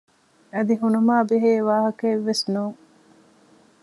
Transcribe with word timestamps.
އަދި 0.53 0.73
ހުނުމާބެހޭ 0.81 1.51
ވާހަކައެއްވެސް 1.67 2.43
ނޫން 2.53 2.77